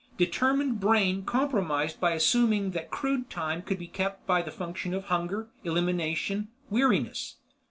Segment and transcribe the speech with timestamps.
[0.17, 5.03] Determined Brain compromised by assuming that crude time could be kept by the function of
[5.13, 7.35] hunger, elimination, weariness.